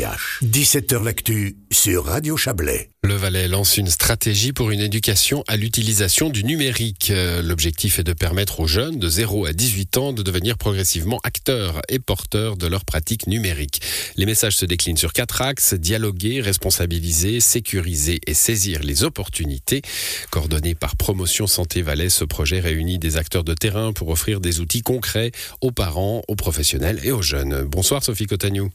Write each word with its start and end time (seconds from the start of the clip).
17h 0.00 1.04
L'actu 1.04 1.56
sur 1.70 2.06
Radio 2.06 2.38
Chablais. 2.38 2.88
Le 3.02 3.14
Valais 3.16 3.48
lance 3.48 3.76
une 3.76 3.88
stratégie 3.88 4.54
pour 4.54 4.70
une 4.70 4.80
éducation 4.80 5.44
à 5.46 5.58
l'utilisation 5.58 6.30
du 6.30 6.42
numérique. 6.42 7.10
Euh, 7.10 7.42
L'objectif 7.42 7.98
est 7.98 8.04
de 8.04 8.14
permettre 8.14 8.60
aux 8.60 8.66
jeunes 8.66 8.98
de 8.98 9.08
0 9.08 9.44
à 9.44 9.52
18 9.52 9.98
ans 9.98 10.12
de 10.14 10.22
devenir 10.22 10.56
progressivement 10.56 11.20
acteurs 11.22 11.82
et 11.90 11.98
porteurs 11.98 12.56
de 12.56 12.66
leurs 12.66 12.86
pratiques 12.86 13.26
numériques. 13.26 13.82
Les 14.16 14.24
messages 14.24 14.56
se 14.56 14.64
déclinent 14.64 14.96
sur 14.96 15.12
quatre 15.12 15.42
axes, 15.42 15.74
dialoguer, 15.74 16.40
responsabiliser, 16.40 17.40
sécuriser 17.40 18.20
et 18.26 18.32
saisir 18.32 18.82
les 18.82 19.04
opportunités. 19.04 19.82
Coordonné 20.30 20.74
par 20.74 20.96
Promotion 20.96 21.46
Santé 21.46 21.82
Valais, 21.82 22.08
ce 22.08 22.24
projet 22.24 22.60
réunit 22.60 22.98
des 22.98 23.18
acteurs 23.18 23.44
de 23.44 23.52
terrain 23.52 23.92
pour 23.92 24.08
offrir 24.08 24.40
des 24.40 24.60
outils 24.60 24.82
concrets 24.82 25.32
aux 25.60 25.72
parents, 25.72 26.22
aux 26.26 26.36
professionnels 26.36 27.00
et 27.04 27.12
aux 27.12 27.22
jeunes. 27.22 27.64
Bonsoir 27.64 28.02
Sophie 28.02 28.26
Cotagnou. 28.26 28.70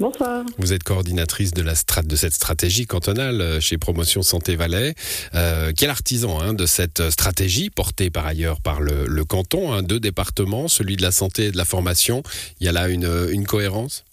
Bonsoir. 0.00 0.44
Vous 0.58 0.72
êtes 0.72 0.82
coordinatrice 0.82 1.52
de, 1.52 1.62
la 1.62 1.76
strat 1.76 2.02
de 2.02 2.16
cette 2.16 2.34
stratégie 2.34 2.84
cantonale 2.84 3.40
euh, 3.40 3.60
chez 3.60 3.78
Promotion 3.78 4.22
Santé 4.22 4.56
Valais. 4.56 4.96
Euh, 5.36 5.72
quel 5.76 5.88
artisan 5.88 6.40
hein, 6.40 6.52
de 6.52 6.66
cette 6.66 7.10
stratégie, 7.10 7.70
portée 7.70 8.10
par 8.10 8.26
ailleurs 8.26 8.60
par 8.60 8.80
le, 8.80 9.06
le 9.06 9.24
canton, 9.24 9.72
hein, 9.72 9.84
deux 9.84 10.00
départements, 10.00 10.66
celui 10.66 10.96
de 10.96 11.02
la 11.02 11.12
santé 11.12 11.44
et 11.44 11.52
de 11.52 11.56
la 11.56 11.64
formation? 11.64 12.24
Il 12.58 12.66
y 12.66 12.68
a 12.68 12.72
là 12.72 12.88
une, 12.88 13.08
une 13.30 13.46
cohérence? 13.46 14.04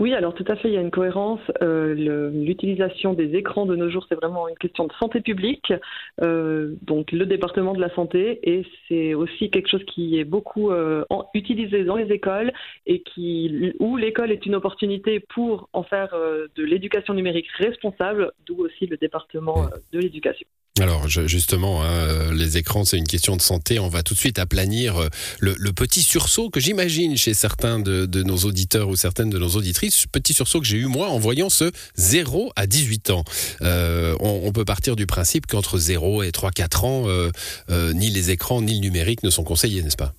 Oui, 0.00 0.14
alors 0.14 0.32
tout 0.32 0.46
à 0.48 0.56
fait, 0.56 0.68
il 0.68 0.74
y 0.74 0.78
a 0.78 0.80
une 0.80 0.90
cohérence. 0.90 1.40
Euh, 1.62 2.30
L'utilisation 2.32 3.12
des 3.12 3.36
écrans 3.36 3.66
de 3.66 3.76
nos 3.76 3.90
jours, 3.90 4.06
c'est 4.08 4.14
vraiment 4.14 4.48
une 4.48 4.56
question 4.56 4.86
de 4.86 4.92
santé 4.94 5.20
publique. 5.20 5.74
Euh, 6.22 6.74
donc 6.80 7.12
le 7.12 7.26
département 7.26 7.74
de 7.74 7.80
la 7.82 7.94
santé, 7.94 8.40
et 8.42 8.64
c'est 8.88 9.12
aussi 9.12 9.50
quelque 9.50 9.68
chose 9.68 9.84
qui 9.84 10.18
est 10.18 10.24
beaucoup 10.24 10.70
euh, 10.70 11.04
utilisé 11.34 11.84
dans 11.84 11.96
les 11.96 12.10
écoles 12.12 12.50
et 12.86 13.02
qui, 13.02 13.74
où 13.78 13.98
l'école 13.98 14.32
est 14.32 14.46
une 14.46 14.54
opportunité 14.54 15.20
pour 15.20 15.68
en 15.74 15.82
faire 15.82 16.16
de 16.56 16.64
l'éducation 16.64 17.12
numérique 17.12 17.50
responsable, 17.58 18.32
d'où 18.46 18.56
aussi 18.64 18.86
le 18.86 18.96
département 18.96 19.66
de 19.92 19.98
l'éducation. 19.98 20.46
Alors 20.78 21.08
justement, 21.08 21.82
hein, 21.82 22.32
les 22.32 22.56
écrans, 22.56 22.84
c'est 22.84 22.96
une 22.96 23.06
question 23.06 23.36
de 23.36 23.42
santé. 23.42 23.78
On 23.78 23.88
va 23.88 24.02
tout 24.02 24.14
de 24.14 24.18
suite 24.18 24.38
aplanir 24.38 25.08
le, 25.40 25.54
le 25.58 25.72
petit 25.72 26.02
sursaut 26.02 26.48
que 26.48 26.60
j'imagine 26.60 27.16
chez 27.16 27.34
certains 27.34 27.80
de, 27.80 28.22
nos 28.22 28.36
auditeurs 28.38 28.88
ou 28.88 28.96
certaines 28.96 29.30
de 29.30 29.38
nos 29.38 29.50
auditrices. 29.50 30.06
Petit 30.06 30.32
sursaut 30.32 30.60
que 30.60 30.66
j'ai 30.66 30.78
eu 30.78 30.86
moi 30.86 31.08
en 31.08 31.18
voyant 31.18 31.50
ce 31.50 31.70
0 31.96 32.52
à 32.56 32.66
18 32.66 33.10
ans. 33.10 33.24
Euh, 33.62 34.16
on, 34.20 34.52
peut 34.52 34.64
partir 34.64 34.96
du 34.96 35.06
principe 35.06 35.46
qu'entre 35.46 35.78
0 35.78 36.22
et 36.22 36.30
3-4 36.30 36.84
ans, 36.84 37.08
euh, 37.08 37.30
euh, 37.70 37.92
ni 37.92 38.10
les 38.10 38.30
écrans 38.30 38.62
ni 38.62 38.74
le 38.74 38.80
numérique 38.80 39.22
ne 39.22 39.30
sont 39.30 39.44
conseillés, 39.44 39.82
n'est-ce 39.82 39.96
pas? 39.96 40.14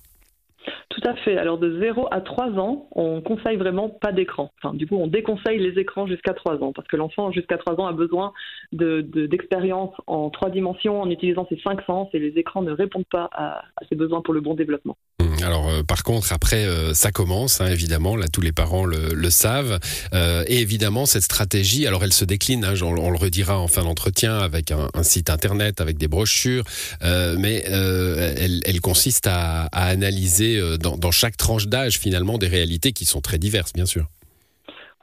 Tout 1.02 1.08
à 1.08 1.14
fait. 1.16 1.36
Alors 1.36 1.58
de 1.58 1.78
0 1.80 2.08
à 2.10 2.20
3 2.20 2.58
ans, 2.58 2.88
on 2.92 3.20
conseille 3.20 3.56
vraiment 3.56 3.88
pas 3.88 4.12
d'écran. 4.12 4.52
Enfin, 4.62 4.74
du 4.74 4.86
coup, 4.86 4.96
on 4.96 5.06
déconseille 5.06 5.58
les 5.58 5.78
écrans 5.80 6.06
jusqu'à 6.06 6.32
3 6.32 6.62
ans 6.62 6.72
parce 6.72 6.86
que 6.88 6.96
l'enfant 6.96 7.30
jusqu'à 7.30 7.58
3 7.58 7.80
ans 7.80 7.86
a 7.86 7.92
besoin 7.92 8.32
d'expérience 8.72 9.90
de, 9.90 10.02
en 10.06 10.30
trois 10.30 10.50
dimensions 10.50 11.00
en 11.00 11.10
utilisant 11.10 11.46
ses 11.48 11.58
cinq 11.58 11.82
sens 11.82 12.08
et 12.12 12.18
les 12.18 12.38
écrans 12.38 12.62
ne 12.62 12.72
répondent 12.72 13.06
pas 13.10 13.28
à, 13.32 13.58
à 13.76 13.84
ses 13.88 13.96
besoins 13.96 14.20
pour 14.22 14.34
le 14.34 14.40
bon 14.40 14.54
développement. 14.54 14.96
Mmh, 15.20 15.31
alors 15.42 15.68
euh, 15.68 15.82
par 15.82 16.02
contre 16.02 16.32
après 16.32 16.64
euh, 16.64 16.94
ça 16.94 17.10
commence 17.10 17.60
hein, 17.60 17.66
évidemment. 17.66 18.16
Là 18.16 18.28
tous 18.28 18.40
les 18.40 18.52
parents 18.52 18.84
le, 18.84 19.30
savent. 19.30 19.78
Euh, 20.14 20.44
et 20.46 20.58
évidemment 20.58 21.06
cette 21.06 21.22
stratégie 21.22 21.86
alors 21.86 22.04
elle 22.04 22.12
se 22.12 22.24
décline 22.24 22.64
hein, 22.64 22.74
on, 22.82 23.10
le 23.10 23.16
redira 23.16 23.58
en 23.58 23.68
fin 23.68 23.82
d'entretien 23.82 24.38
avec 24.38 24.70
un, 24.70 25.02
site 25.02 25.30
internet 25.30 25.80
avec 25.80 25.98
des 25.98 26.08
brochures. 26.08 26.64
Mais 27.02 27.64
elle, 27.66 28.80
consiste 28.80 29.26
à, 29.26 29.64
analyser 29.72 30.60
dans 30.78 31.10
chaque 31.10 31.36
tranche 31.36 31.66
d'âge 31.66 31.98
finalement 31.98 32.38
des 32.38 32.48
réalités 32.48 32.92
qui 32.92 33.04
sont 33.04 33.20
très 33.20 33.38
diverses 33.38 33.72
bien 33.72 33.86
sûr. 33.86 34.06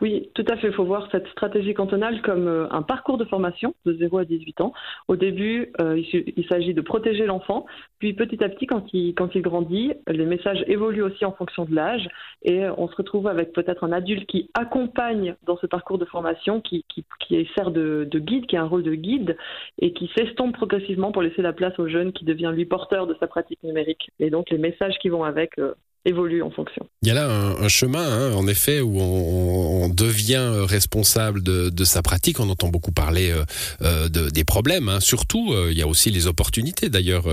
Oui, 0.01 0.29
tout 0.33 0.45
à 0.47 0.55
fait. 0.55 0.67
Il 0.67 0.73
faut 0.73 0.85
voir 0.85 1.09
cette 1.11 1.27
stratégie 1.27 1.73
cantonale 1.73 2.21
comme 2.21 2.47
euh, 2.47 2.67
un 2.71 2.83
parcours 2.83 3.17
de 3.17 3.25
formation 3.25 3.75
de 3.85 3.93
0 3.93 4.19
à 4.19 4.25
18 4.25 4.61
ans. 4.61 4.71
Au 5.09 5.17
début, 5.17 5.73
euh, 5.81 6.01
il, 6.13 6.45
s'agit 6.47 6.73
de 6.73 6.79
protéger 6.79 7.25
l'enfant, 7.25 7.65
puis 7.99 8.13
petit 8.13 8.41
à 8.41 8.47
petit, 8.47 8.65
quand 8.65 8.85
il, 8.93 9.41
grandit, 9.41 9.91
les 10.07 10.25
messages 10.25 10.63
évoluent 10.67 11.03
aussi 11.03 11.25
en 11.25 11.33
fonction 11.33 11.65
de 11.65 11.75
l'âge, 11.75 12.07
et 12.43 12.65
on 12.77 12.87
se 12.87 12.95
retrouve 12.95 13.27
avec 13.27 13.51
peut-être 13.51 13.83
un 13.83 13.91
adulte 13.91 14.25
qui 14.27 14.49
accompagne 14.53 15.35
dans 15.45 15.57
ce 15.57 15.67
parcours 15.67 15.97
de 15.97 16.05
formation, 16.05 16.61
qui, 16.61 16.85
sert 17.57 17.71
de, 17.71 18.07
de 18.09 18.19
guide, 18.19 18.45
qui 18.45 18.55
a 18.55 18.61
un 18.61 18.67
rôle 18.67 18.83
de 18.83 18.95
guide, 18.95 19.35
et 19.79 19.91
qui 19.91 20.09
s'estompe 20.15 20.55
progressivement 20.55 21.11
pour 21.11 21.21
laisser 21.21 21.41
la 21.41 21.51
place 21.51 21.77
au 21.77 21.89
jeune 21.89 22.13
qui 22.13 22.23
devient 22.23 22.51
lui 22.53 22.65
porteur 22.65 23.05
de 23.05 23.15
sa 23.19 23.27
pratique 23.27 23.61
numérique. 23.63 24.11
Et 24.19 24.29
donc 24.29 24.49
les 24.49 24.57
messages 24.57 24.97
qui 24.99 25.09
vont 25.09 25.25
avec 25.25 25.59
euh, 25.59 25.73
évolue 26.09 26.43
en 26.43 26.51
fonction. 26.51 26.85
Il 27.01 27.07
y 27.07 27.11
a 27.11 27.13
là 27.13 27.29
un, 27.29 27.67
chemin, 27.69 28.03
hein, 28.03 28.33
en 28.33 28.47
effet, 28.47 28.81
où 28.81 28.99
on, 28.99 29.89
devient 29.89 30.65
responsable 30.67 31.41
de, 31.41 31.83
sa 31.83 32.01
pratique. 32.01 32.39
On 32.39 32.49
entend 32.49 32.67
beaucoup 32.67 32.91
parler 32.91 33.31
euh, 33.31 33.43
euh 33.81 34.09
de, 34.09 34.29
des 34.29 34.43
problèmes. 34.43 34.89
Hein. 34.89 34.99
Surtout, 34.99 35.53
euh, 35.53 35.69
il 35.71 35.77
y 35.77 35.81
a 35.81 35.87
aussi 35.87 36.11
les 36.11 36.27
opportunités. 36.27 36.89
D'ailleurs, 36.89 37.25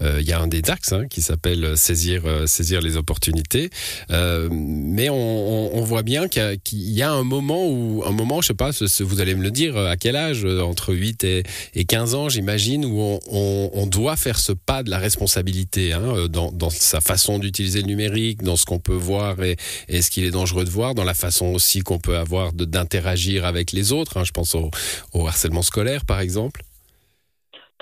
il 0.00 0.22
y 0.22 0.32
a 0.32 0.40
un 0.40 0.46
des 0.46 0.62
axes 0.68 0.92
hein, 0.92 1.06
qui 1.08 1.20
s'appelle 1.20 1.76
saisir, 1.76 2.22
saisir 2.46 2.80
les 2.80 2.96
opportunités. 2.96 3.70
Mais 4.10 5.08
on, 5.10 5.80
voit 5.82 6.02
bien 6.02 6.28
qu'il 6.28 6.60
y, 6.72 7.02
a 7.02 7.10
un 7.10 7.24
moment 7.24 7.68
où, 7.68 8.02
un 8.06 8.12
moment, 8.12 8.40
je 8.40 8.48
sais 8.48 8.54
pas, 8.54 8.70
vous 9.00 9.20
allez 9.20 9.34
me 9.34 9.42
le 9.42 9.50
dire, 9.50 9.76
à 9.76 9.96
quel 9.96 10.16
âge, 10.16 10.44
entre 10.44 10.94
8 10.94 11.24
et, 11.24 11.42
et 11.74 11.84
15 11.84 12.14
ans, 12.14 12.28
j'imagine, 12.28 12.84
où 12.84 13.20
on, 13.30 13.86
doit 13.86 14.16
faire 14.16 14.38
ce 14.38 14.52
pas 14.52 14.82
de 14.82 14.90
la 14.90 14.98
responsabilité 14.98 15.94
dans 16.30 16.70
sa 16.70 17.00
façon 17.00 17.38
d'utiliser 17.38 17.82
le 17.82 17.86
numérique 17.86 18.21
dans 18.42 18.56
ce 18.56 18.64
qu'on 18.64 18.78
peut 18.78 18.94
voir 18.94 19.36
et, 19.42 19.56
ce 19.88 20.10
qu'il 20.10 20.24
est 20.24 20.30
dangereux 20.30 20.64
de 20.64 20.70
voir, 20.70 20.94
dans 20.94 21.04
la 21.04 21.14
façon 21.14 21.46
aussi 21.46 21.80
qu'on 21.80 21.98
peut 21.98 22.16
avoir 22.16 22.52
d'interagir 22.52 23.44
avec 23.44 23.72
les 23.72 23.92
autres. 23.92 24.16
Hein, 24.16 24.24
je 24.24 24.32
pense 24.32 24.54
au 24.54 25.26
harcèlement 25.26 25.62
scolaire, 25.62 26.04
par 26.04 26.20
exemple. 26.20 26.62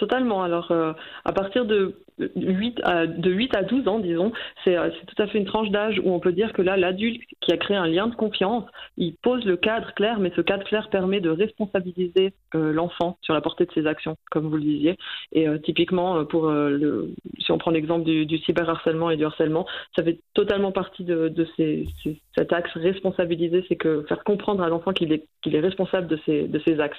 Totalement. 0.00 0.43
Alors, 0.43 0.71
euh, 0.71 0.94
à 1.27 1.33
partir 1.34 1.66
de 1.66 1.94
8 2.34 2.81
à, 2.84 3.06
de 3.06 3.31
8 3.31 3.55
à 3.55 3.62
12 3.65 3.87
ans, 3.87 3.99
disons, 3.99 4.33
c'est 4.65 4.75
tout 5.06 5.22
à 5.22 5.27
fait 5.27 5.37
une 5.37 5.44
tranche 5.44 5.69
d'âge 5.69 6.00
où 6.03 6.11
on 6.11 6.21
peut 6.21 6.33
dire 6.33 6.55
que 6.55 6.62
là, 6.62 6.78
l'adulte 6.78 7.21
qui 7.43 7.53
a 7.53 7.59
créé 7.59 7.77
un 7.77 7.87
lien 7.87 8.06
de 8.06 8.15
confiance, 8.15 8.65
il 8.97 9.15
pose 9.16 9.44
le 9.44 9.59
cadre 9.59 9.93
clair, 9.93 10.19
mais 10.19 10.33
ce 10.34 10.41
cadre 10.41 10.65
clair 10.65 10.88
permet 10.88 11.21
de 11.21 11.28
responsabiliser 11.28 12.33
euh, 12.55 12.72
l'enfant 12.72 13.19
sur 13.21 13.34
la 13.34 13.43
portée 13.43 13.66
de 13.66 13.72
ses 13.72 13.87
actions, 13.87 14.16
comme 14.31 14.49
vous 14.49 14.56
le 14.56 14.62
disiez. 14.62 14.97
Et 15.33 15.47
euh, 15.47 15.59
typiquement, 15.59 16.25
pour 16.25 16.49
le, 16.49 17.12
si 17.38 17.53
on 17.53 17.59
prend 17.59 17.71
l'exemple 17.71 18.06
du, 18.06 18.25
du 18.25 18.38
cyberharcèlement 18.38 19.11
et 19.11 19.19
du 19.19 19.27
harcèlement, 19.27 19.67
ça 19.94 20.03
fait 20.03 20.19
totalement 20.32 20.72
partie 20.72 21.05
de, 21.05 21.28
de 21.28 21.47
ces, 21.59 21.87
ces, 22.03 22.19
cet 22.34 22.55
axe 22.55 22.71
responsabiliser, 22.72 23.67
c'est 23.69 23.77
que 23.77 24.06
faire 24.09 24.25
comprendre 24.25 24.62
à 24.62 24.71
l'enfant 24.71 24.94
qu'il 24.94 25.12
est, 25.12 25.27
qu'il 25.43 25.55
est 25.55 25.61
responsable 25.61 26.06
de 26.06 26.19
ses, 26.25 26.49
de 26.49 26.59
ses 26.61 26.81
axes. 26.81 26.97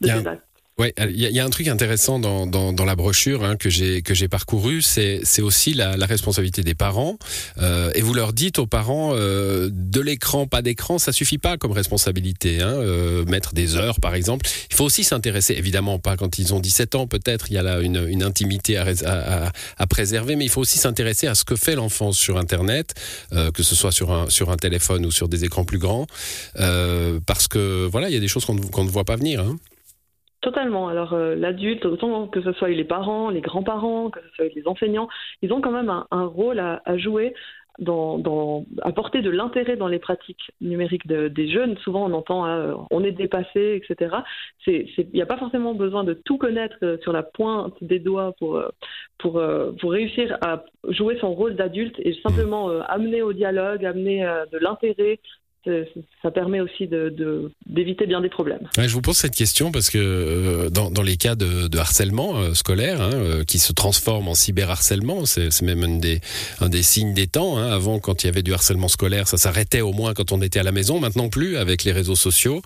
De 0.00 0.06
ses 0.06 0.28
actes. 0.28 0.53
Ouais, 0.76 0.92
il 0.98 1.16
y, 1.16 1.32
y, 1.32 1.38
a 1.38 1.44
un 1.44 1.50
truc 1.50 1.68
intéressant 1.68 2.18
dans, 2.18 2.48
dans, 2.48 2.72
dans 2.72 2.84
la 2.84 2.96
brochure 2.96 3.44
hein, 3.44 3.54
que 3.54 3.70
j'ai 3.70 4.02
que 4.02 4.12
j'ai 4.12 4.26
parcouru, 4.26 4.82
c'est 4.82 5.20
c'est 5.22 5.40
aussi 5.40 5.72
la, 5.72 5.96
la, 5.96 6.04
responsabilité 6.04 6.64
des 6.64 6.74
parents. 6.74 7.16
Euh, 7.58 7.92
et 7.94 8.02
vous 8.02 8.12
leur 8.12 8.32
dites 8.32 8.58
aux 8.58 8.66
parents 8.66 9.12
euh, 9.14 9.70
de 9.72 10.00
l'écran, 10.00 10.48
pas 10.48 10.62
d'écran, 10.62 10.98
ça 10.98 11.12
suffit 11.12 11.38
pas 11.38 11.58
comme 11.58 11.70
responsabilité. 11.70 12.60
Hein, 12.60 12.74
euh, 12.74 13.24
mettre 13.26 13.54
des 13.54 13.76
heures, 13.76 14.00
par 14.00 14.16
exemple. 14.16 14.46
Il 14.68 14.74
faut 14.74 14.84
aussi 14.84 15.04
s'intéresser, 15.04 15.54
évidemment 15.54 16.00
pas 16.00 16.16
quand 16.16 16.38
ils 16.38 16.52
ont 16.54 16.58
17 16.58 16.96
ans, 16.96 17.06
peut-être. 17.06 17.52
Il 17.52 17.54
y 17.54 17.58
a 17.58 17.62
là 17.62 17.80
une, 17.80 18.08
une 18.08 18.24
intimité 18.24 18.76
à, 18.76 18.86
à, 19.04 19.52
à, 19.78 19.86
préserver, 19.86 20.34
mais 20.34 20.44
il 20.44 20.50
faut 20.50 20.60
aussi 20.60 20.78
s'intéresser 20.78 21.28
à 21.28 21.36
ce 21.36 21.44
que 21.44 21.54
fait 21.54 21.76
l'enfant 21.76 22.10
sur 22.10 22.36
Internet, 22.36 22.94
euh, 23.32 23.52
que 23.52 23.62
ce 23.62 23.76
soit 23.76 23.92
sur 23.92 24.10
un 24.10 24.28
sur 24.28 24.50
un 24.50 24.56
téléphone 24.56 25.06
ou 25.06 25.12
sur 25.12 25.28
des 25.28 25.44
écrans 25.44 25.64
plus 25.64 25.78
grands, 25.78 26.08
euh, 26.58 27.20
parce 27.26 27.46
que 27.46 27.88
voilà, 27.90 28.08
il 28.08 28.14
y 28.14 28.16
a 28.16 28.20
des 28.20 28.26
choses 28.26 28.44
qu'on 28.44 28.56
qu 28.56 28.80
ne 28.80 28.90
voit 28.90 29.04
pas 29.04 29.14
venir. 29.14 29.38
Hein. 29.38 29.56
Totalement. 30.44 30.88
Alors 30.88 31.14
euh, 31.14 31.34
l'adulte, 31.34 31.86
autant 31.86 32.28
que 32.28 32.42
ce 32.42 32.52
soit 32.52 32.68
les 32.68 32.84
parents, 32.84 33.30
les 33.30 33.40
grands-parents, 33.40 34.10
que 34.10 34.20
ce 34.20 34.34
soit 34.34 34.54
les 34.54 34.68
enseignants, 34.68 35.08
ils 35.40 35.54
ont 35.54 35.62
quand 35.62 35.70
même 35.70 35.88
un, 35.88 36.26
rôle 36.26 36.58
à, 36.58 36.82
jouer 36.98 37.32
dans, 37.78 38.18
dans 38.18 38.66
apporter 38.82 39.22
de 39.22 39.30
l'intérêt 39.30 39.76
dans 39.76 39.88
les 39.88 39.98
pratiques 39.98 40.50
numériques 40.60 41.06
de, 41.06 41.28
des 41.28 41.48
jeunes. 41.48 41.78
Souvent, 41.78 42.04
on 42.04 42.12
entend 42.12 42.44
euh, 42.44 42.74
on 42.90 43.02
est 43.02 43.12
dépassé, 43.12 43.80
etc. 43.82 44.16
Il 44.66 44.86
n'y 45.14 45.22
a 45.22 45.26
pas 45.26 45.38
forcément 45.38 45.72
besoin 45.72 46.04
de 46.04 46.12
tout 46.12 46.36
connaître 46.36 46.76
euh, 46.82 46.98
sur 46.98 47.14
la 47.14 47.22
pointe 47.22 47.82
des 47.82 47.98
doigts 47.98 48.34
pour, 48.38 48.56
euh, 48.56 48.68
pour, 49.18 49.92
réussir 49.92 50.36
à 50.42 50.62
jouer 50.90 51.16
son 51.22 51.32
rôle 51.32 51.56
d'adulte 51.56 51.96
et 52.00 52.12
simplement 52.22 52.68
amener 52.82 53.22
au 53.22 53.32
dialogue, 53.32 53.86
amener 53.86 54.26
euh, 54.26 54.44
de 54.52 54.58
l'intérêt, 54.58 55.20
ça 56.22 56.30
permet 56.30 56.60
aussi 56.60 56.88
d'éviter 57.66 58.06
bien 58.06 58.20
des 58.20 58.28
problèmes. 58.28 58.68
Je 58.76 58.92
vous 58.92 59.00
pose 59.00 59.16
cette 59.16 59.34
question 59.34 59.72
parce 59.72 59.88
que 59.88 59.98
euh, 59.98 60.70
dans, 60.70 61.02
les 61.02 61.16
cas 61.16 61.34
de, 61.34 61.78
harcèlement 61.78 62.36
euh, 62.36 62.54
scolaire 62.54 63.00
hein, 63.00 63.10
euh, 63.12 63.44
qui 63.44 63.58
se 63.58 63.72
transforme 63.72 64.28
en 64.28 64.34
cyberharcèlement, 64.34 65.24
c'est 65.24 65.62
même 65.62 65.82
un 65.84 66.68
des, 66.68 66.82
signes 66.82 67.14
des 67.14 67.26
temps. 67.26 67.56
Hein. 67.56 67.72
Avant, 67.72 67.98
quand 67.98 68.22
il 68.22 68.26
y 68.26 68.28
avait 68.28 68.42
du 68.42 68.52
harcèlement 68.52 68.88
scolaire, 68.88 69.26
ça 69.26 69.38
s'arrêtait 69.38 69.80
au 69.80 69.92
moins 69.92 70.12
quand 70.12 70.32
on 70.32 70.42
était 70.42 70.60
à 70.60 70.62
la 70.62 70.72
maison. 70.72 71.00
Maintenant 71.00 71.28
plus 71.28 71.56
avec 71.56 71.84
les 71.84 71.92
réseaux 71.92 72.16
sociaux. 72.16 72.60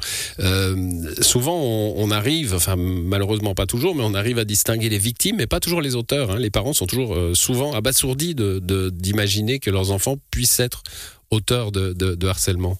Souvent, 1.20 1.60
on, 1.60 2.10
arrive, 2.10 2.54
enfin 2.54 2.74
malheureusement 2.76 3.54
pas 3.54 3.66
toujours, 3.66 3.94
mais 3.94 4.02
on 4.04 4.14
arrive 4.14 4.38
à 4.38 4.44
distinguer 4.44 4.88
les 4.88 4.98
victimes, 4.98 5.36
mais 5.36 5.46
pas 5.46 5.60
toujours 5.60 5.82
les 5.82 5.94
auteurs. 5.94 6.32
Hein. 6.32 6.38
Les 6.38 6.50
parents 6.50 6.72
sont 6.72 6.86
toujours 6.86 7.16
souvent 7.34 7.74
abasourdis 7.74 8.34
d'imaginer 8.34 9.58
que 9.58 9.70
leurs 9.70 9.92
enfants 9.92 10.16
puissent 10.30 10.60
être 10.60 10.82
auteurs 11.30 11.70
de 11.70 12.26
harcèlement. 12.26 12.78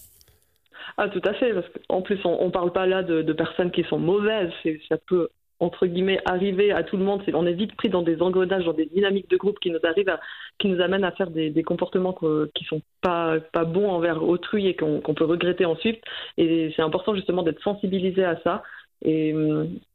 Ah, 1.00 1.08
tout 1.08 1.22
à 1.24 1.32
fait, 1.34 1.54
parce 1.54 1.66
qu'en 1.88 2.02
plus, 2.02 2.18
on 2.24 2.46
ne 2.46 2.50
parle 2.50 2.72
pas 2.72 2.84
là 2.84 3.04
de, 3.04 3.32
personnes 3.32 3.70
qui 3.70 3.84
sont 3.84 4.00
mauvaises, 4.00 4.50
ça 4.88 4.96
peut 5.06 5.28
entre 5.60 5.86
guillemets 5.86 6.20
arriver 6.24 6.72
à 6.72 6.82
tout 6.82 6.96
le 6.96 7.04
monde. 7.04 7.22
on 7.34 7.46
est 7.46 7.52
vite 7.52 7.76
pris 7.76 7.88
dans 7.88 8.02
des 8.02 8.20
engrenages, 8.20 8.64
dans 8.64 8.72
des 8.72 8.86
dynamiques 8.86 9.30
de 9.30 9.36
groupe 9.36 9.60
qui 9.60 9.70
nous 9.70 9.78
arrivent, 9.84 10.16
qui 10.58 10.68
nous 10.68 10.80
amènent 10.80 11.04
à 11.04 11.12
faire 11.12 11.30
des, 11.30 11.62
comportements 11.62 12.16
qui 12.52 12.64
sont 12.64 12.82
pas 13.00 13.38
pas 13.52 13.64
bons 13.64 13.88
envers 13.88 14.22
autrui 14.24 14.66
et 14.66 14.74
qu'on 14.74 15.14
peut 15.14 15.24
regretter 15.24 15.64
ensuite. 15.66 16.02
Et 16.36 16.72
c'est 16.74 16.82
important 16.82 17.14
justement 17.14 17.44
d'être 17.44 17.62
sensibilisé 17.62 18.24
à 18.24 18.40
ça. 18.42 18.64
Et, 19.04 19.30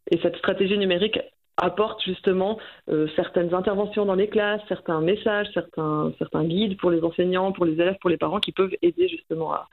et, 0.10 0.20
cette 0.22 0.38
stratégie 0.38 0.78
numérique 0.78 1.20
apporte 1.58 2.02
justement 2.04 2.60
euh, 2.90 3.08
certaines 3.16 3.54
interventions 3.54 4.06
dans 4.06 4.16
les 4.16 4.28
classes, 4.28 4.62
certains 4.70 5.02
messages, 5.02 5.48
certains, 5.54 6.14
certains 6.18 6.46
guides 6.46 6.78
pour 6.78 6.92
les 6.92 7.04
enseignants, 7.04 7.52
pour 7.52 7.66
les 7.66 7.74
élèves, 7.74 7.98
pour 8.00 8.10
les 8.10 8.18
parents 8.18 8.40
qui 8.40 8.52
peuvent 8.52 8.74
aider 8.82 9.08
justement 9.08 9.54
à, 9.54 9.68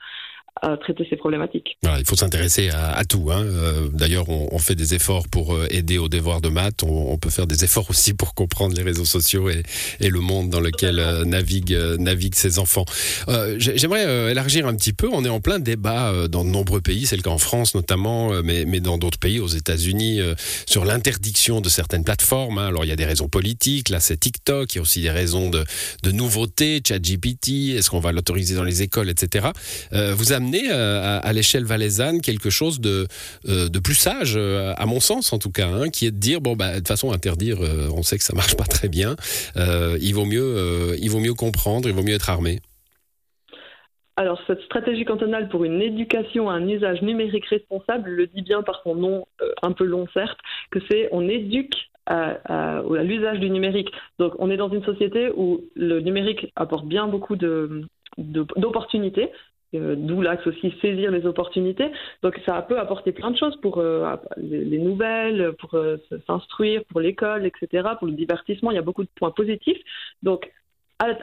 à 0.59 0.77
traiter 0.77 1.07
ces 1.09 1.15
problématiques. 1.15 1.77
Voilà, 1.81 1.99
il 1.99 2.05
faut 2.05 2.15
s'intéresser 2.15 2.69
à, 2.69 2.91
à, 2.91 3.03
tout. 3.05 3.29
Hein. 3.31 3.43
Euh, 3.43 3.87
D'ailleurs, 3.93 4.29
on, 4.29 4.49
on, 4.51 4.59
fait 4.59 4.75
des 4.75 4.93
efforts 4.93 5.27
pour 5.29 5.55
euh, 5.55 5.65
aider 5.69 5.97
aux 5.97 6.09
devoirs 6.09 6.41
de 6.41 6.49
maths. 6.49 6.83
On, 6.83 7.13
on, 7.13 7.17
peut 7.17 7.29
faire 7.29 7.47
des 7.47 7.63
efforts 7.63 7.89
aussi 7.89 8.13
pour 8.13 8.33
comprendre 8.33 8.75
les 8.75 8.83
réseaux 8.83 9.05
sociaux 9.05 9.49
et, 9.49 9.63
et 9.99 10.09
le 10.09 10.19
monde 10.19 10.49
dans 10.49 10.59
lequel 10.59 10.99
euh, 10.99 11.23
naviguent, 11.23 11.73
euh, 11.73 11.97
naviguent 11.97 12.35
ces 12.35 12.59
enfants. 12.59 12.85
Euh, 13.29 13.55
J'aimerais 13.59 14.31
élargir 14.31 14.67
un 14.67 14.75
petit 14.75 14.93
peu. 14.93 15.09
On 15.11 15.23
est 15.23 15.29
en 15.29 15.39
plein 15.39 15.59
débat 15.59 16.27
dans 16.27 16.43
de 16.43 16.49
nombreux 16.49 16.81
pays. 16.81 17.05
C'est 17.05 17.15
le 17.15 17.21
cas 17.21 17.29
en 17.29 17.37
France 17.37 17.73
notamment, 17.73 18.43
mais, 18.43 18.65
mais 18.65 18.79
dans 18.79 18.97
d'autres 18.97 19.19
pays, 19.19 19.39
aux 19.39 19.47
États-Unis, 19.47 20.19
sur 20.65 20.85
l'interdiction 20.85 21.61
de 21.61 21.69
certaines 21.69 22.03
plateformes. 22.03 22.57
Hein. 22.57 22.67
Alors, 22.67 22.83
il 22.85 22.89
y 22.89 22.91
a 22.91 22.95
des 22.95 23.05
raisons 23.05 23.29
politiques. 23.29 23.89
Là, 23.89 23.99
c'est 23.99 24.17
TikTok. 24.17 24.73
Il 24.73 24.77
y 24.77 24.79
a 24.79 24.81
aussi 24.81 25.01
des 25.01 25.11
raisons 25.11 25.49
de, 25.49 25.63
de 26.03 26.11
nouveautés. 26.11 26.81
ChatGPT. 26.85 27.75
Est-ce 27.77 27.89
qu'on 27.89 27.99
va 27.99 28.11
l'autoriser 28.11 28.55
dans 28.55 28.63
les 28.63 28.81
écoles, 28.81 29.09
etc. 29.09 29.47
vous 29.91 30.31
avez 30.31 30.40
euh, 30.71 31.19
à, 31.21 31.33
l'échelle 31.33 31.63
valaisanne 31.63 32.21
quelque 32.21 32.49
chose 32.49 32.79
de, 32.79 33.07
euh, 33.47 33.69
de 33.69 33.79
plus 33.79 33.95
sage, 33.95 34.35
euh, 34.37 34.73
à 34.77 34.85
mon 34.85 34.99
sens 34.99 35.33
en 35.33 35.39
tout 35.39 35.51
cas, 35.51 35.67
hein, 35.67 35.89
qui 35.89 36.05
est 36.05 36.11
de 36.11 36.19
dire 36.19 36.41
bon 36.41 36.55
bah 36.55 36.71
de 36.71 36.77
toute 36.77 36.87
façon 36.87 37.11
interdire, 37.11 37.57
on 37.95 38.03
sait 38.03 38.17
que 38.17 38.23
ça 38.23 38.35
marche 38.35 38.55
pas 38.55 38.65
très 38.65 38.87
bien. 38.87 39.15
il 39.55 40.13
vaut 40.13 40.25
mieux, 40.25 40.95
il 40.99 41.09
vaut 41.09 41.19
mieux 41.19 41.33
comprendre, 41.33 41.87
il 41.87 41.95
vaut 41.95 42.03
mieux 42.03 42.15
être 42.15 42.29
armé. 42.29 42.59
Alors, 44.17 44.39
cette 44.45 44.61
stratégie 44.61 45.05
cantonale 45.05 45.49
pour 45.49 45.63
une 45.63 45.81
éducation 45.81 46.49
à 46.49 46.53
un 46.53 46.67
usage 46.67 47.01
numérique 47.01 47.45
responsable 47.45 48.09
le 48.09 48.27
dit 48.27 48.41
bien 48.41 48.61
par 48.61 48.81
son 48.83 48.93
nom 48.93 49.25
un 49.63 49.71
peu 49.71 49.85
long, 49.85 50.05
certes, 50.13 50.37
que 50.69 50.79
c'est 50.89 51.07
on 51.11 51.27
éduque 51.27 51.75
à, 52.05 52.37
à, 52.45 52.77
à 52.79 53.03
l'usage 53.03 53.39
du 53.39 53.49
numérique. 53.49 53.89
Donc, 54.19 54.33
on 54.39 54.49
est 54.51 54.57
dans 54.57 54.69
une 54.69 54.83
société 54.83 55.31
où 55.35 55.61
le 55.75 56.01
numérique 56.01 56.51
apporte 56.55 56.85
bien 56.85 57.07
beaucoup 57.07 57.35
d'opportunités, 58.17 59.29
euh, 59.73 59.95
d'où 59.97 60.21
l'axe 60.21 60.45
aussi 60.47 60.73
saisir 60.81 61.11
les 61.11 61.25
opportunités. 61.25 61.89
Donc 62.23 62.39
ça 62.45 62.61
peut 62.61 62.77
apporter 62.77 63.13
plein 63.13 63.31
de 63.31 63.37
choses 63.37 63.55
pour 63.61 63.77
euh, 63.77 64.15
les, 64.37 64.77
nouvelles, 64.79 65.53
pour 65.59 65.75
euh, 65.75 65.97
s'instruire, 66.27 66.83
pour 66.89 66.99
l'école, 66.99 67.45
etc., 67.45 67.89
pour 67.97 68.07
le 68.07 68.13
divertissement. 68.13 68.71
Il 68.71 68.75
y 68.75 68.79
a 68.79 68.83
beaucoup 68.83 69.03
de 69.03 69.09
points 69.15 69.31
positifs. 69.31 69.79
Donc 70.23 70.51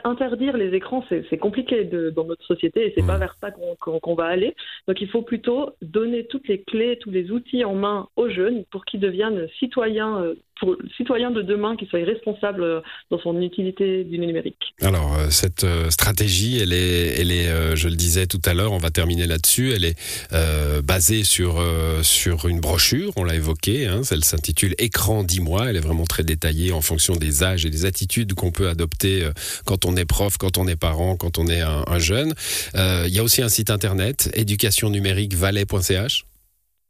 interdire 0.03 0.57
les 0.57 0.73
écrans, 0.73 1.05
c'est 1.09 1.37
compliqué 1.37 1.85
de, 1.85 2.09
dans 2.09 2.25
notre 2.25 2.43
société 2.43 2.85
et 2.85 2.93
c'est 2.97 3.07
pas 3.07 3.15
mmh. 3.15 3.19
vers 3.19 3.35
ça 3.39 3.49
qu'on 3.51 3.99
qu 3.99 4.13
va 4.13 4.25
aller. 4.25 4.53
Donc 4.89 4.99
il 4.99 5.07
faut 5.07 5.21
plutôt 5.21 5.69
donner 5.81 6.25
toutes 6.25 6.49
les 6.49 6.63
clés, 6.63 6.97
tous 6.99 7.11
les 7.11 7.31
outils 7.31 7.63
en 7.63 7.75
main 7.75 8.09
aux 8.17 8.27
jeunes 8.27 8.65
pour 8.71 8.83
qu'ils 8.83 8.99
deviennent 8.99 9.47
citoyens 9.57 10.33
pour 10.59 10.71
le 10.71 10.89
citoyen 10.97 11.31
de 11.31 11.41
demain 11.41 11.75
qui 11.75 11.85
soit 11.87 12.03
responsable 12.03 12.63
euh, 12.63 12.81
dans 13.11 13.19
son 13.19 13.39
utilité 13.41 14.03
du 14.03 14.19
numérique. 14.19 14.73
Alors 14.81 15.15
euh, 15.15 15.29
cette 15.29 15.63
euh, 15.63 15.89
stratégie, 15.89 16.59
elle 16.59 16.73
est, 16.73 17.19
elle 17.19 17.31
est, 17.31 17.75
je 17.75 17.87
le 17.87 17.95
disais 17.95 18.27
tout 18.27 18.41
à 18.45 18.53
l'heure, 18.53 18.71
on 18.71 18.77
va 18.77 18.89
terminer 18.89 19.27
là-dessus. 19.27 19.71
Elle 19.73 19.85
est 19.85 19.97
euh, 20.33 20.81
basée 20.81 21.23
sur 21.23 21.59
sur 22.01 22.47
une 22.47 22.59
brochure, 22.59 23.11
on 23.15 23.23
l'a 23.23 23.35
évoqué. 23.35 23.87
Hein, 23.87 24.01
elle 24.11 24.23
s'intitule 24.23 24.75
Écran 24.77 25.23
10 25.23 25.41
mois. 25.41 25.69
Elle 25.69 25.77
est 25.77 25.81
vraiment 25.81 26.05
très 26.05 26.23
détaillée 26.23 26.71
en 26.71 26.81
fonction 26.81 27.15
des 27.15 27.43
âges 27.43 27.65
et 27.65 27.69
des 27.69 27.85
attitudes 27.85 28.33
qu'on 28.33 28.51
peut 28.51 28.69
adopter 28.69 29.27
quand 29.65 29.85
on 29.85 29.95
est 29.95 30.05
prof, 30.05 30.37
quand 30.37 30.57
on 30.57 30.67
est 30.67 30.75
parent, 30.75 31.15
quand 31.15 31.37
on 31.37 31.47
est 31.47 31.61
un, 31.61 31.83
un 31.87 31.99
jeune. 31.99 32.33
Il 32.75 33.13
y 33.13 33.19
a 33.19 33.23
aussi 33.23 33.41
un 33.41 33.49
site 33.49 33.69
internet, 33.69 34.29
éducation 34.33 34.89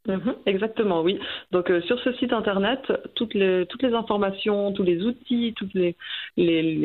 Mhm, 0.09 0.37
exactement, 0.47 1.01
oui. 1.03 1.19
Donc 1.51 1.69
euh, 1.69 1.81
sur 1.81 1.99
ce 1.99 2.11
site 2.13 2.33
internet, 2.33 2.79
toutes 3.13 3.35
les, 3.35 3.67
informations, 3.93 4.71
tous 4.73 4.81
les 4.81 5.03
outils, 5.03 5.53
toutes 5.55 5.73
les, 5.75 5.95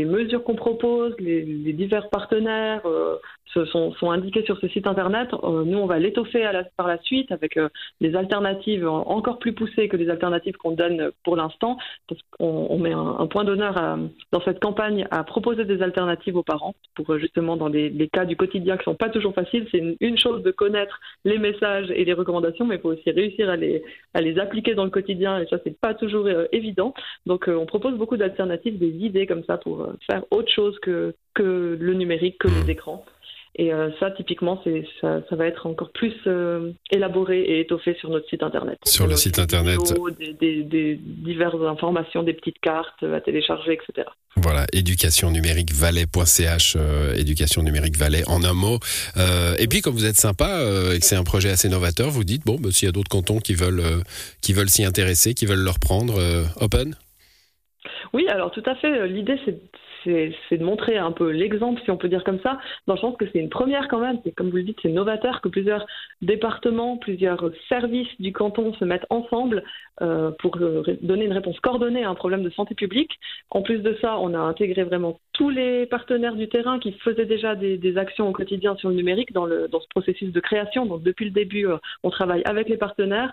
mesures 0.04 0.44
qu'on 0.44 0.54
propose, 0.54 1.14
les, 1.18 1.42
les, 1.42 1.72
divers 1.72 2.10
partenaires 2.10 2.84
euh, 2.84 3.16
sont, 3.52 4.10
indiqués 4.10 4.44
sur 4.44 4.58
ce 4.58 4.68
site 4.68 4.86
internet. 4.86 5.28
Euh, 5.32 5.64
nous, 5.64 5.78
on 5.78 5.86
va 5.86 5.98
l'étoffer 5.98 6.50
par 6.76 6.86
la 6.86 6.98
suite 6.98 7.30
avec 7.32 7.56
euh, 7.56 7.68
des 8.00 8.16
alternatives 8.16 8.86
encore 8.88 9.38
plus 9.38 9.52
poussées 9.52 9.88
que 9.88 9.96
les 9.96 10.10
alternatives 10.10 10.56
qu'on 10.56 10.72
donne 10.72 11.10
pour 11.22 11.36
l'instant, 11.36 11.78
on 12.38 12.78
met 12.78 12.92
un, 12.92 13.26
point 13.26 13.44
d'honneur 13.44 13.98
dans 14.32 14.40
cette 14.42 14.60
campagne 14.60 15.06
à 15.10 15.24
proposer 15.24 15.64
des 15.64 15.82
alternatives 15.82 16.36
aux 16.36 16.42
parents 16.42 16.74
pour 16.94 17.18
justement 17.18 17.56
dans 17.56 17.68
les, 17.68 17.90
les 17.90 18.08
cas 18.08 18.24
du 18.24 18.36
quotidien 18.36 18.76
qui 18.76 18.84
sont 18.84 18.94
pas 18.94 19.08
toujours 19.08 19.34
faciles. 19.34 19.66
C'est 19.70 19.96
une, 20.00 20.18
chose 20.18 20.42
de 20.42 20.50
connaître 20.50 21.00
les 21.24 21.38
messages 21.38 21.90
et 21.90 22.04
les 22.04 22.12
recommandations, 22.12 22.64
mais 22.64 22.76
il 22.76 22.80
faut 22.80 22.92
aussi 22.92 23.10
réussir 23.10 23.50
à 23.50 23.56
les, 23.56 24.38
appliquer 24.38 24.74
dans 24.74 24.84
le 24.84 24.90
quotidien 24.90 25.40
et 25.40 25.46
ça 25.46 25.58
c'est 25.64 25.78
pas 25.78 25.94
toujours 25.94 26.26
euh, 26.26 26.46
évident. 26.52 26.94
Donc 27.26 27.48
euh, 27.48 27.56
on 27.56 27.66
propose 27.66 27.96
beaucoup 27.96 28.16
d'alternatives, 28.16 28.78
des 28.78 28.88
idées 28.88 29.26
comme 29.26 29.44
ça 29.44 29.58
pour 29.58 29.82
euh, 29.82 29.92
faire 30.06 30.24
autre 30.30 30.50
chose 30.52 30.78
que, 30.80 31.14
le 31.36 31.94
numérique, 31.94 32.38
que 32.38 32.48
les 32.48 32.70
écrans. 32.70 33.04
Et 33.56 33.72
euh, 33.72 33.90
ça, 34.00 34.10
typiquement, 34.10 34.60
c'est 34.64 34.84
ça, 35.00 35.20
ça, 35.28 35.36
va 35.36 35.46
être 35.46 35.66
encore 35.66 35.90
plus 35.92 36.14
euh, 36.26 36.72
élaboré 36.90 37.40
et 37.40 37.60
étoffé 37.60 37.94
sur 38.00 38.10
notre 38.10 38.28
site 38.28 38.42
internet. 38.42 38.78
Sur 38.84 39.06
le 39.06 39.14
site 39.14 39.38
internet. 39.38 39.78
des, 40.18 40.32
des, 40.32 40.62
des, 40.64 40.96
diverses 40.96 41.62
informations, 41.62 42.22
des 42.22 42.32
petites 42.32 42.58
cartes 42.58 43.02
à 43.02 43.20
télécharger, 43.20 43.74
etc. 43.74 44.08
Voilà, 44.36 44.66
éducation 44.72 45.30
numérique 45.30 45.70
euh, 46.76 47.14
éducation 47.14 47.62
numérique 47.62 47.96
valais 47.96 48.22
en 48.26 48.42
un 48.42 48.52
mot. 48.52 48.78
Euh, 49.16 49.54
et 49.58 49.68
puis, 49.68 49.80
comme 49.80 49.94
vous 49.94 50.06
êtes 50.06 50.16
sympa 50.16 50.48
euh, 50.48 50.94
et 50.94 50.98
que 50.98 51.04
c'est 51.04 51.16
un 51.16 51.24
projet 51.24 51.50
assez 51.50 51.68
novateur, 51.68 52.10
vous 52.10 52.24
dites 52.24 52.44
bon, 52.44 52.56
bah, 52.56 52.70
s'il 52.72 52.86
y 52.86 52.88
a 52.88 52.92
d'autres 52.92 53.08
cantons 53.08 53.38
qui 53.38 53.54
veulent 53.54 53.80
euh, 53.80 54.02
qui 54.42 54.52
veulent 54.52 54.68
s'y 54.68 54.84
intéresser, 54.84 55.34
qui 55.34 55.46
veulent 55.46 55.62
le 55.62 55.70
reprendre, 55.70 56.14
open? 56.60 56.96
Oui, 58.12 58.26
alors 58.28 58.50
tout 58.50 58.62
à 58.66 58.74
fait. 58.74 59.06
L'idée, 59.08 59.38
c'est 59.44 59.58
c'est 60.04 60.58
de 60.58 60.64
montrer 60.64 60.98
un 60.98 61.12
peu 61.12 61.30
l'exemple, 61.30 61.80
si 61.84 61.90
on 61.90 61.96
peut 61.96 62.08
dire 62.08 62.24
comme 62.24 62.40
ça, 62.40 62.58
dans 62.86 62.94
le 62.94 63.00
sens 63.00 63.16
que 63.16 63.24
c'est 63.32 63.38
une 63.38 63.48
première 63.48 63.88
quand 63.88 64.00
même. 64.00 64.18
Comme 64.36 64.50
vous 64.50 64.56
le 64.56 64.62
dites, 64.62 64.78
c'est 64.82 64.90
novateur 64.90 65.40
que 65.40 65.48
plusieurs 65.48 65.86
départements, 66.22 66.96
plusieurs 66.96 67.50
services 67.68 68.08
du 68.20 68.32
canton 68.32 68.74
se 68.74 68.84
mettent 68.84 69.06
ensemble 69.10 69.64
euh, 70.02 70.30
pour 70.38 70.56
euh, 70.56 70.82
donner 71.02 71.24
une 71.24 71.32
réponse 71.32 71.58
coordonnée 71.60 72.04
à 72.04 72.10
un 72.10 72.14
problème 72.14 72.42
de 72.42 72.50
santé 72.50 72.74
publique. 72.74 73.12
En 73.50 73.62
plus 73.62 73.78
de 73.78 73.96
ça, 74.00 74.18
on 74.18 74.34
a 74.34 74.38
intégré 74.38 74.84
vraiment 74.84 75.20
tous 75.32 75.50
les 75.50 75.86
partenaires 75.86 76.34
du 76.34 76.48
terrain 76.48 76.78
qui 76.78 76.92
faisaient 76.92 77.26
déjà 77.26 77.54
des, 77.54 77.78
des 77.78 77.96
actions 77.96 78.28
au 78.28 78.32
quotidien 78.32 78.76
sur 78.76 78.88
le 78.88 78.96
numérique 78.96 79.32
dans, 79.32 79.46
le, 79.46 79.68
dans 79.68 79.80
ce 79.80 79.88
processus 79.88 80.32
de 80.32 80.40
création. 80.40 80.86
Donc 80.86 81.02
depuis 81.02 81.26
le 81.26 81.30
début, 81.30 81.66
euh, 81.66 81.76
on 82.02 82.10
travaille 82.10 82.42
avec 82.44 82.68
les 82.68 82.76
partenaires. 82.76 83.32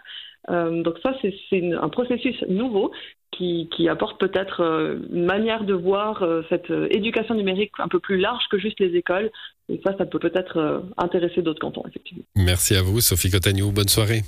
Euh, 0.52 0.84
donc 0.84 0.96
ça, 1.02 1.14
c'est 1.50 1.74
un 1.74 1.90
processus 1.90 2.44
nouveau 2.48 2.92
qui, 3.32 3.70
qui 3.76 3.88
apporte 3.88 4.20
peut-être 4.20 4.62
euh, 4.62 5.00
une 5.12 5.26
manière 5.26 5.64
de 5.64 5.74
voir 5.74 6.24
euh, 6.24 6.42
cette 6.50 6.70
éducation 6.90 7.36
numérique 7.36 7.72
un 7.80 7.88
peu 7.88 8.00
plus 8.00 8.18
large 8.18 8.44
que 8.52 8.58
juste 8.58 8.80
les 8.80 8.96
écoles. 8.96 9.32
Et 9.70 9.80
ça, 9.86 9.96
ça 9.98 10.06
peut 10.06 10.20
peut-être 10.20 10.84
intéresser 10.98 11.42
d'autres 11.42 11.62
cantons, 11.62 11.84
effectivement. 11.88 12.24
Merci 12.36 12.76
à 12.76 12.82
vous, 12.82 13.00
Sophie 13.00 13.32
Cotagnou. 13.32 13.72
Bonne 13.72 13.88
soirée. 13.88 14.22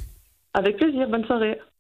Avec 0.53 0.77
plaisir. 0.77 1.10
Bonne 1.10 1.25
soirée. 1.25 1.60